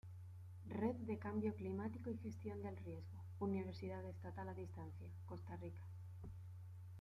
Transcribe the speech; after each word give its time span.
Red 0.79 0.95
de 1.05 1.19
Cambio 1.19 1.53
Climático 1.53 2.09
y 2.09 2.17
Gestión 2.17 2.63
del 2.63 2.75
Riesgo, 2.75 3.23
Universidad 3.39 4.03
Estatal 4.03 4.49
a 4.49 4.55
Distancia, 4.55 5.11
Costa 5.27 5.55
Rica. 5.57 5.83